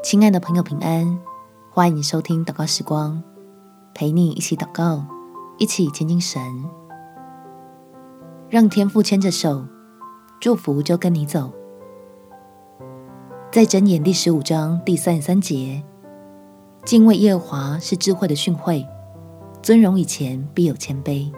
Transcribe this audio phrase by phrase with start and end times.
[0.00, 1.18] 亲爱的朋友，平安！
[1.70, 3.20] 欢迎收听祷告时光，
[3.92, 5.04] 陪你一起祷告，
[5.58, 6.40] 一起亲近神，
[8.48, 9.66] 让天父牵着手，
[10.40, 11.52] 祝福就跟你走。
[13.50, 15.82] 在箴言第十五章第三十三节，
[16.84, 18.86] 敬畏耶和华是智慧的训诲，
[19.60, 21.30] 尊荣以前必有谦卑，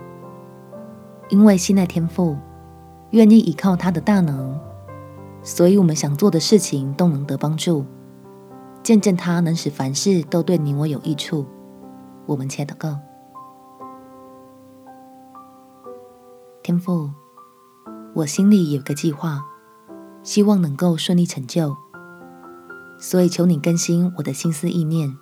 [1.31, 2.37] 因为信赖天父，
[3.11, 4.55] 愿意依靠他的大能，
[5.43, 7.87] 所以我们想做的事情都能得帮助。
[8.83, 11.47] 见证他能使凡事都对你我有益处，
[12.27, 12.97] 我们切得够。
[16.63, 17.11] 天父，
[18.15, 19.43] 我心里有个计划，
[20.23, 21.77] 希望能够顺利成就，
[22.99, 25.17] 所以求你更新我的心思意念，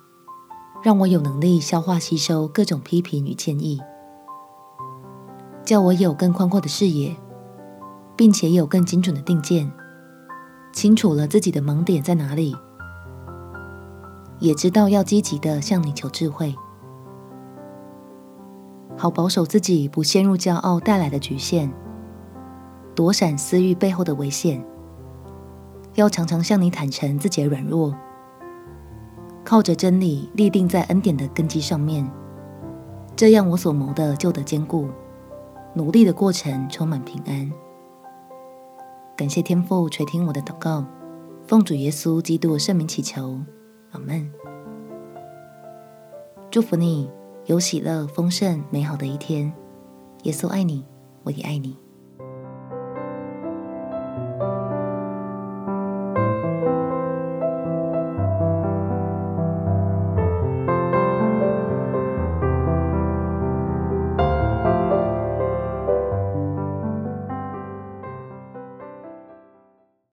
[0.81, 3.81] 让我有能力消化吸收各种批评与建议，
[5.65, 7.15] 叫我有更宽阔的视野，
[8.15, 9.71] 并且有更精准的定见，
[10.71, 12.55] 清楚了自己的盲点在哪里。
[14.39, 16.55] 也知道要积极的向你求智慧，
[18.97, 21.69] 好保守自己不陷入骄傲带来的局限，
[22.95, 24.65] 躲闪私欲背后的危险。
[25.95, 27.93] 要常常向你坦诚自己的软弱，
[29.43, 32.09] 靠着真理立定在恩典的根基上面，
[33.17, 34.87] 这样我所谋的就得坚固，
[35.73, 37.51] 努力的过程充满平安。
[39.17, 40.85] 感谢天父垂听我的祷告，
[41.45, 43.41] 奉主耶稣基督的圣名祈求。
[43.91, 44.31] 阿门。
[46.51, 47.09] 祝福你
[47.45, 49.51] 有喜乐、丰盛、美好的一天。
[50.23, 50.85] 耶稣爱你，
[51.23, 51.77] 我也爱你。